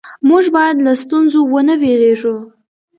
[0.29, 2.37] موږ باید له ستونزو ونه وېرېږو